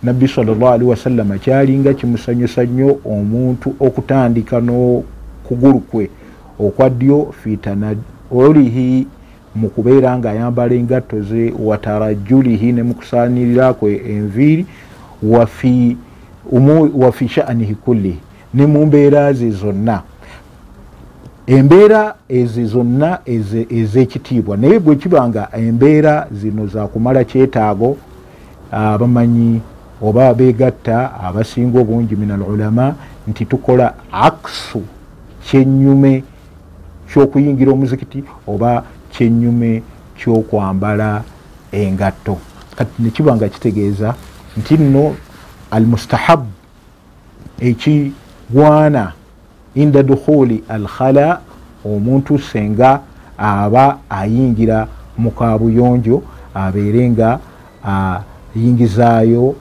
nabbi 0.03 0.29
salllahalihi 0.29 0.91
wasallama 0.91 1.39
kyalinga 1.39 1.95
kimusanyusa 1.95 2.65
nnyo 2.65 2.99
omuntu 3.05 3.75
okutandika 3.81 4.61
n'okugulu 4.61 5.81
kwe 5.81 6.11
okwa 6.61 6.91
ddyo 6.91 7.35
fitanolihi 7.43 9.07
mu 9.55 9.69
kubeera 9.69 10.19
nga 10.19 10.31
ayambala 10.31 10.75
engatto 10.75 11.23
ze 11.23 11.53
watarajulihi 11.59 12.73
ne 12.73 12.83
mukusanirira 12.83 13.75
kwe 13.75 14.03
enviiri 14.07 14.67
wafi, 15.23 15.97
wafi 16.95 17.29
sha'nihi 17.29 17.75
kulli 17.75 18.19
ne 18.55 18.67
mu 18.67 18.87
mbeera 18.87 19.33
ze 19.33 19.51
zonna. 19.51 20.03
Embeera 21.47 22.15
ezo 22.29 22.67
zonna 22.67 23.19
ez'ekitiibwa 23.27 24.57
naye 24.57 24.79
bwe 24.79 24.97
kiba 24.97 25.29
nga 25.29 25.49
embeera 25.53 26.27
zino 26.33 26.67
zakumala 26.67 27.25
kyetaago 27.25 27.97
abamanyi 28.73 29.61
oba 30.03 30.35
begatta 30.35 31.13
abasinga 31.21 31.81
obungi 31.81 32.17
min 32.17 32.31
al 32.31 32.43
ulama 32.43 32.95
nti 33.29 33.45
tukola 33.45 33.95
aksu 34.13 34.83
kyenyume 35.45 36.25
kyokuyingira 37.09 37.73
omuzikiti 37.73 38.25
oba 38.47 38.85
kyenyume 39.13 39.83
kyokwambala 40.17 41.23
engatto. 41.73 42.39
Kati 42.77 43.03
nekiba 43.03 43.37
nga 43.37 43.49
kitegeeza 43.49 44.15
nti 44.57 44.79
nno 44.79 45.15
almustahabu 45.71 46.49
ekigwana 48.45 49.13
inda 49.75 50.03
dukhuli 50.03 50.65
alkhala 50.69 51.41
omuntu 51.85 52.39
senga 52.39 53.01
aba 53.39 53.99
ayingira 54.11 54.89
mu 55.19 55.31
kabuyonjo 55.31 56.23
abeere 56.55 57.11
nga 57.11 57.39
ayingizaayo 57.85 59.55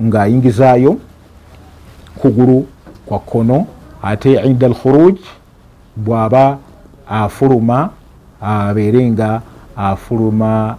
nga 0.00 0.22
ayingizaayo 0.22 0.98
kugulu 2.18 2.66
kwa 3.06 3.18
kkono 3.18 3.66
ate 4.02 4.32
inda 4.34 4.66
alkhuruj 4.66 5.18
bwaba 5.96 6.58
afuluma 7.08 7.90
abeere 8.40 9.10
nga 9.10 9.42
afuluma 9.76 10.76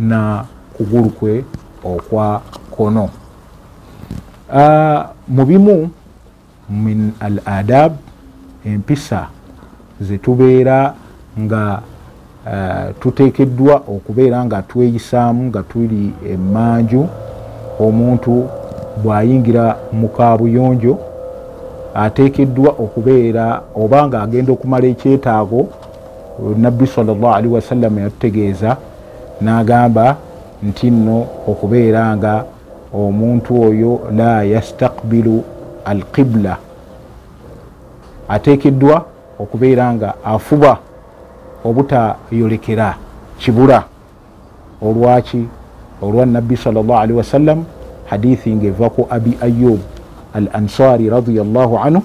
na 0.00 0.44
kugulu 0.76 1.10
kwe 1.10 1.44
okwa 1.84 2.42
kono 2.76 3.08
mu 5.28 5.44
bimu 5.48 5.90
min 6.68 7.12
al 7.20 7.40
adab 7.46 7.92
empisa 8.64 9.28
zetubeera 10.00 10.94
nga 11.40 11.82
uh, 12.46 12.92
tuteekeddwa 13.00 13.74
okubeera 13.88 14.44
nga 14.44 14.62
tweyisaamu 14.62 15.42
nga 15.44 15.62
tuli 15.62 16.12
emanju 16.32 17.08
omuntu 17.80 18.48
bw'ayingira 19.02 19.76
mu 19.92 20.08
kabuyonjo 20.08 20.98
ateekeddwa 21.94 22.70
okubeera 22.84 23.62
oba 23.74 24.06
nga 24.08 24.22
agenda 24.22 24.52
okumala 24.52 24.86
ekyetaago 24.86 25.68
nabbi 26.56 26.86
salllahalihi 26.86 27.54
wasallama 27.54 28.00
yatutegeeza 28.00 28.76
n'agamba 29.40 30.16
nti 30.62 30.90
nno 30.90 31.18
okubeera 31.48 32.16
nga 32.16 32.44
omuntu 32.94 33.62
oyo 33.62 34.00
la 34.16 34.44
yastakbilu 34.44 35.44
alqibula 35.84 36.56
ateekeddwa 38.28 39.06
okubeera 39.38 39.94
nga 39.94 40.14
afuba 40.24 40.78
obutayolekera 41.64 42.96
kibula. 43.38 43.84
Olwaki? 44.82 45.46
Olwa 46.02 46.26
nabbi 46.26 46.56
salllahalihi 46.56 47.18
wasallam 47.18 47.64
hadithi 48.10 48.54
ngaeva 48.54 48.90
ku 48.90 49.06
abi 49.10 49.38
ayub 49.40 49.78
al 50.34 50.50
ansari 50.52 51.06
radiallahu 51.06 51.78
anhu 51.78 52.02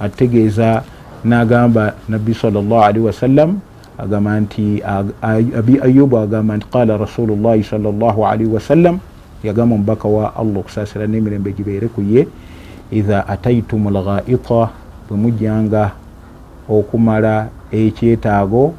ategeeza 0.00 0.82
nagamba 1.24 1.94
nabbi 2.08 2.34
salllahalihi 2.34 3.06
wasallam 3.06 3.62
agamba 3.98 4.40
nti 4.40 4.82
abi 5.54 5.78
ayubu 5.78 6.18
agamba 6.18 6.56
nti 6.56 6.66
qala 6.66 6.98
rasulullahi 6.98 7.62
salllahalihi 7.62 8.50
wasallam 8.50 8.98
yagamba 9.44 9.74
omubaka 9.74 10.08
wa 10.08 10.36
allah 10.36 10.58
okusasira 10.58 11.06
nemirembe 11.06 11.52
gibeere 11.52 11.88
ku 11.88 12.02
ye 12.02 12.28
iha 12.90 13.28
ataitum 13.28 13.88
lghaita 13.88 14.70
bwe 15.08 15.16
mujjanga 15.16 15.92
okumala 16.68 17.48
ekyetaago 17.72 18.74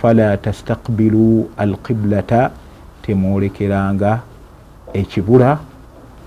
fala 0.00 0.36
tastakbilu 0.36 1.48
alqiblata 1.56 2.50
temwolekeranga 3.02 4.20
ekibula 4.92 5.58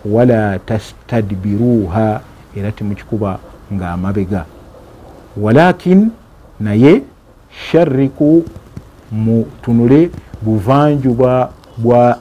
wala 0.05 0.59
tastadbiruha 0.59 2.21
era 2.55 2.71
temukikuba 2.71 3.39
nga 3.73 3.91
amabega. 3.91 4.45
Walakin 5.37 6.11
naye 6.59 7.01
sharriku 7.49 8.45
mutunule 9.11 10.11
buvanjuba 10.41 11.51
bwa 11.77 12.19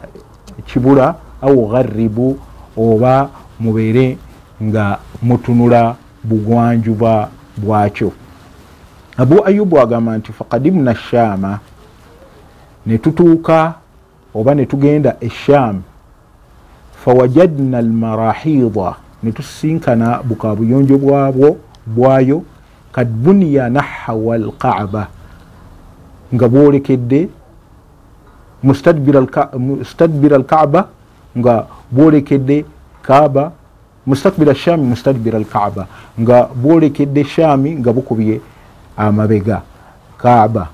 kibula 0.67 1.15
au 1.43 1.67
gharibu 1.69 2.39
oba 2.77 3.31
mubeere 3.61 4.19
nga 4.63 4.99
mutunula 5.23 5.97
bugwanjuba 6.25 7.29
bwakyo. 7.57 8.13
Abu 9.17 9.47
ayubu 9.47 9.81
agamba 9.81 10.19
nti 10.19 10.33
fakadimna 10.33 10.95
shaama 10.95 11.59
netutuuka 12.87 13.75
oba 14.35 14.55
netugenda 14.55 15.17
eshaamu 15.21 15.83
fawajadna 17.05 17.79
almarahida. 17.79 18.95
Netusinkana 19.23 20.23
bukabuyonjo 20.23 20.99
bwabwo 20.99 21.57
bwayo 21.87 22.43
kad 22.93 23.09
buniya 23.09 23.69
nahawa 23.71 24.35
alkaaba 24.35 25.09
nga 26.35 26.49
bwolekedde 26.49 27.29
mustadbira 28.63 30.37
alkaaba 30.37 30.89
nga 31.37 31.67
bwolekedde 31.91 32.65
kaaba 33.03 33.53
mustakbira 34.07 34.55
shami 34.55 34.85
mustadbira 34.87 35.39
alkaaba. 35.39 35.87
Nga 36.21 36.49
bwolekedde 36.55 37.25
shami 37.25 37.71
nga 37.77 37.93
bukubye 37.93 38.41
amabega. 38.97 39.63
Kaaba. 40.19 40.69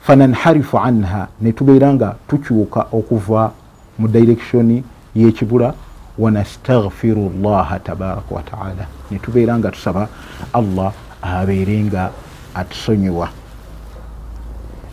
Fananharifu 0.00 0.78
anha. 0.78 1.28
Netubeera 1.40 1.92
nga 1.94 2.14
tukyuka 2.28 2.86
okuva 2.92 3.52
mu 3.98 4.08
directioni 4.08 4.84
yekibula. 5.14 5.74
Wanastaghfiru 6.18 7.32
llaha 7.42 7.78
tabaraka 7.78 8.34
wataala 8.34 8.84
netubeera 9.10 9.58
nga 9.58 9.70
tusaba 9.70 10.08
allah 10.52 10.92
abeere 11.22 11.84
nga 11.84 12.10
atusonyiwa. 12.54 13.28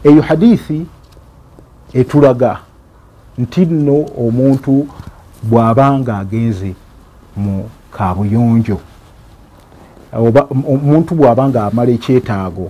Eyo 0.04 0.22
hadithi 0.22 0.88
etulaga 1.94 2.60
nti 3.40 3.66
nno 3.66 4.06
omuntu 4.26 4.88
bw'aba 5.50 5.86
nga 6.00 6.14
agenze 6.20 6.76
mu 7.42 7.56
kabuyonjo 7.96 8.78
omuntu 10.74 11.12
bw'aba 11.16 11.44
nga 11.50 11.60
amala 11.68 11.92
ekyetaago 11.98 12.68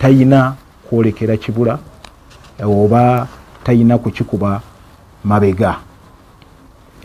tayina 0.00 0.56
kwolekera 0.86 1.36
kibula 1.36 1.74
oba 2.64 3.28
tayina 3.64 3.98
kukikuba 3.98 4.60
mabega. 5.24 5.76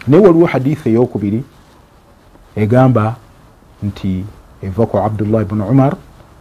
Naye 0.08 0.24
waliwo 0.24 0.46
hadithi 0.46 0.90
eyokubiri 0.90 1.44
egamba 2.56 3.16
nti 3.84 4.26
eva 4.64 4.86
ku 4.86 4.98
abdullah 4.98 5.44
bni 5.46 5.64
umar 5.64 5.94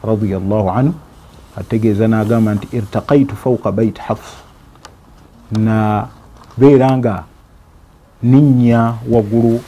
radiallahu 0.04 0.70
anhu 0.70 0.94
ategeeza 1.56 2.08
nagamba 2.08 2.54
nti 2.54 2.66
irtakaitu 2.76 3.36
fauka 3.36 3.72
bait 3.72 3.98
hafs 3.98 4.41
nabeera 5.52 6.96
nga 6.98 7.24
ninnya 8.22 8.96
waggulu 9.08 9.60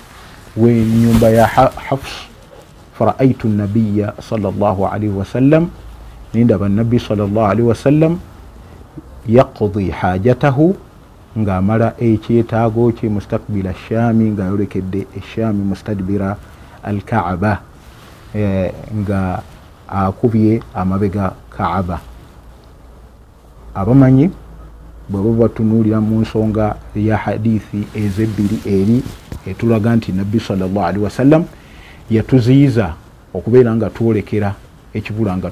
wenyumba 0.57 1.29
ya 1.29 1.47
hafs 1.88 2.31
faraaitu 2.94 3.49
nabiya 3.49 4.14
salllah 4.23 4.77
alaihi 4.92 5.12
wasallam 5.12 5.68
nindaba 6.35 6.68
nabbi 6.68 6.99
salllah 6.99 7.51
alaihi 7.51 7.68
wasallam 7.68 8.18
yaqdi 9.27 9.90
hajatahu 9.90 10.77
ngaamala 11.38 11.94
ekyetaago 11.99 12.92
kye 12.92 13.11
mustakbila 13.11 13.75
shami 13.75 14.31
ngaayolekedde 14.31 15.07
eshami 15.18 15.66
mustadbira 15.66 16.37
alkaaba 16.83 17.59
e, 18.35 18.70
nga 19.03 19.42
akubye 19.88 20.62
amabega 20.75 21.35
kaaba. 21.51 22.01
Abamanyi 23.75 24.31
bweba 25.08 25.30
batunuulira 25.30 26.00
mu 26.00 26.20
nsonga 26.20 26.76
ya 26.96 27.16
hadithi 27.16 27.86
ezebbiri 27.94 28.58
eri 28.66 29.02
etulaga 29.46 29.96
nti 29.96 30.12
nabbi 30.12 30.40
salllah 30.40 30.86
alihi 30.86 31.04
wasallam 31.04 31.44
yatuziyiza 32.10 32.94
okubeera 33.34 33.76
nga 33.76 33.90
twolekera 33.90 34.54
ekibula 34.94 35.36
nga 35.36 35.50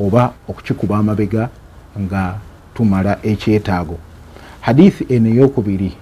oba 0.00 0.32
okukikuba 0.48 0.96
amabega 0.98 1.48
nga 2.00 2.38
tumala 2.74 3.18
ekyetaago. 3.22 3.98
Hadithi 4.60 5.06
eno 5.14 5.28
eyokubiri 5.28 5.92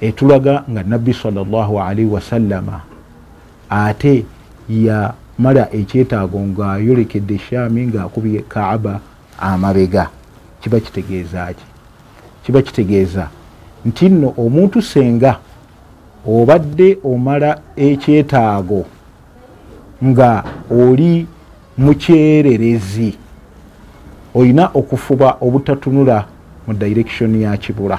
etulaga 0.00 0.64
nga 0.70 0.82
nabbi 0.82 1.14
salllahalihi 1.14 2.10
wasallama 2.10 2.80
ate 3.70 4.24
yamala 4.68 5.64
ekyetaago 5.72 6.40
ngaayolekedde 6.40 7.38
shami 7.38 7.86
ngaakubye 7.86 8.40
kaaba 8.48 9.00
amabega 9.38 10.10
kiba 10.62 10.80
kitegeeza 10.80 11.46
ki? 11.54 11.64
Kiba 12.46 12.62
kitegeeza 12.62 13.28
nti 13.84 14.08
nno 14.08 14.34
omuntu 14.36 14.82
senga 14.82 15.38
obadde 16.26 16.98
omala 17.04 17.58
ekyetaago 17.76 18.84
nga 20.04 20.44
oli 20.70 21.26
mukyererezi 21.78 23.10
olina 24.34 24.70
okufuba 24.74 25.36
obutatunula 25.40 26.26
mu 26.66 26.74
direction 26.74 27.40
ya 27.40 27.56
kibula. 27.56 27.98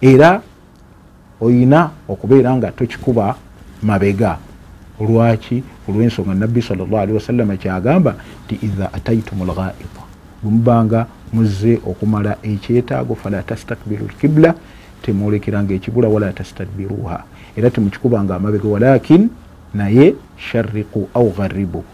Era 0.00 0.42
oyina 1.40 1.90
okubeera 2.08 2.56
nga 2.56 2.70
tokikuba 2.70 3.34
mabega. 3.82 4.38
Olwaki 5.00 5.62
olwensonga 5.88 6.34
nabbi 6.34 6.62
salllahalihi 6.62 7.14
wasallama 7.18 7.56
kyagamba 7.56 8.14
nti 8.44 8.54
iha 8.66 8.92
ataitum 8.92 9.42
lghaita 9.42 10.02
bwemubanga 10.42 11.06
muzze 11.32 11.80
okumala 11.86 12.36
ekyetaago 12.42 13.14
fala 13.14 13.42
tastakbiru 13.42 14.06
lkibula 14.06 14.54
temwolekeranga 15.02 15.74
ekibula 15.74 16.08
wala 16.08 16.32
tastadbiruha 16.32 17.24
era 17.56 17.70
temukikubanga 17.70 18.36
amabega 18.36 18.68
walakin 18.68 19.28
naye 19.74 20.14
shariku 20.36 21.08
au 21.14 21.30
gharibu 21.30 21.84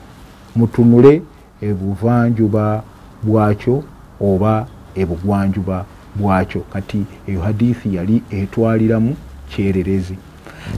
mutunule 0.57 1.22
ebuvanjuba 1.62 2.83
bwakyo 3.22 3.85
oba 4.20 4.66
ebugwanjuba 4.94 5.85
bwakyo. 6.16 6.61
Kati 6.61 7.05
eyo 7.29 7.40
hadithi 7.40 7.94
yali 7.96 8.22
etwaliramu 8.31 9.16
kyererezi. 9.51 10.16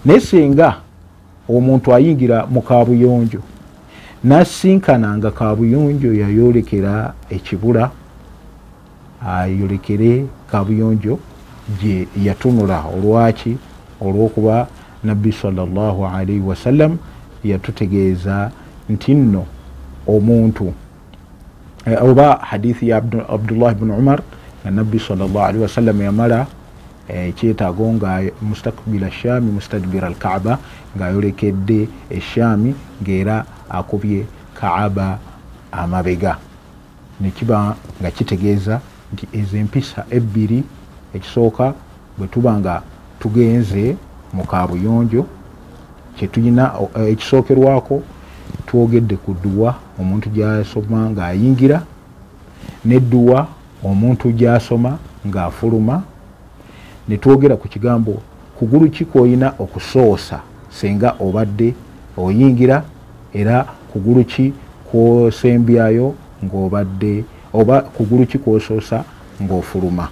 Naye 0.05 0.21
senga 0.21 0.77
omuntu 1.49 1.95
ayingira 1.95 2.47
mu 2.47 2.63
kabuyonjo 2.63 3.41
nasinkananga 4.25 5.31
kabuyonjo 5.31 6.15
yayolekera 6.15 7.15
ekibula 7.31 7.91
ayolekere 9.27 10.27
kabuyonjo 10.51 11.19
gye 11.81 12.09
yatunula 12.23 12.85
olwaki 12.95 13.57
olwokuba 14.01 14.67
nabbi 15.05 15.33
sallallahu 15.33 16.07
alaihi 16.07 16.41
wasallam 16.41 16.99
yatutegeeza 17.45 18.51
nti 18.89 19.15
nno 19.15 19.45
omuntu 20.07 20.73
eh, 21.87 22.03
oba 22.05 22.37
hadithi 22.43 22.89
ya 22.89 22.97
abdullah 23.29 23.75
bni 23.75 23.93
umar 23.93 24.21
nga 24.63 24.71
nabbi 24.71 24.99
salllahalihi 24.99 25.63
wasallam 25.63 26.03
yamala 26.03 26.47
ekyetaago 27.09 27.85
eh, 27.87 27.95
nga 27.95 28.23
mustakbila 28.43 29.11
shami 29.11 29.51
mustadbira 29.53 30.07
alkaaba 30.07 30.59
ngaayolekedde 30.97 31.89
eshami 32.11 32.75
ngaera 33.03 33.45
akubye 33.71 34.27
kaaba 34.55 35.19
amabega. 35.73 36.37
Nekiba 37.21 37.77
nga 38.01 38.11
kitegeeza 38.11 38.81
nti 39.13 39.29
ezo 39.33 39.57
empisa 39.57 40.05
ebbiri 40.11 40.63
ekisooka 41.15 41.75
bwe 42.19 42.27
tuba 42.27 42.53
nga 42.59 42.83
tugenze 43.21 43.97
mu 44.33 44.45
kabuyonjo 44.45 45.27
kyetulina 46.17 46.73
eh, 46.97 47.13
ekisookerwako 47.13 48.03
twogedde 48.67 49.17
ku 49.17 49.35
dduwa 49.35 49.75
omuntu 50.01 50.29
gyasoma 50.31 51.11
ng'ayingira 51.11 51.83
nedduwa 52.85 53.47
omuntu 53.85 54.33
gyasoma 54.33 54.99
ng'afuluma 55.27 56.03
netwogera 57.09 57.57
ku 57.57 57.69
kigambo 57.69 58.23
kugulu 58.59 58.91
ki 58.91 59.05
kwoyina 59.05 59.55
okusoosa 59.59 60.41
senga 60.71 61.17
obadde 61.21 61.75
oyingira 62.17 62.85
era 63.35 63.65
kugulu 63.93 64.25
ki 64.25 64.53
kwosembyayo 64.91 66.15
ng'obadde 66.45 67.25
oba 67.53 67.81
kugulu 67.81 68.27
ki 68.27 68.39
kwosoosa 68.39 69.05
ng'ofuluma 69.43 70.09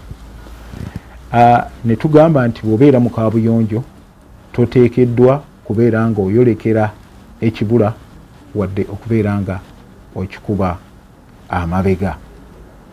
netugamba 1.84 2.48
nti 2.48 2.62
bwobeera 2.62 3.00
mu 3.00 3.10
kabuyonjo 3.10 3.82
toteekeddwa 4.52 5.42
kubeera 5.64 6.10
nga 6.10 6.20
oyolekera 6.22 6.84
ekibula 7.40 7.92
wadde 8.54 8.82
okubeera 8.88 9.40
nga 9.40 9.60
okikuba 10.16 10.78
amabega. 11.48 12.16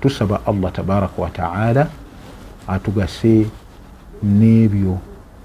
Tusaba 0.02 0.42
allah 0.46 0.72
tabaraka 0.72 1.22
wataala 1.22 1.88
atugase 2.68 3.48
n'ebyo 4.24 5.00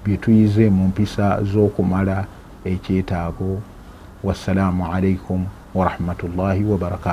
byetuyize 0.05 0.69
mu 0.69 0.87
mpisa 0.87 1.43
z'okumala 1.43 2.25
ekyetaago. 2.65 3.61
Wassalaamu 4.23 4.85
alaikum 4.93 5.45
warahmatullahi 5.73 6.63
wabarakatu 6.63 7.09